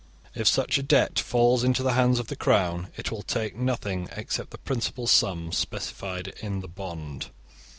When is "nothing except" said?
3.55-4.49